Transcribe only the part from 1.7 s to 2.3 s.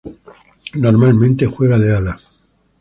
de ala.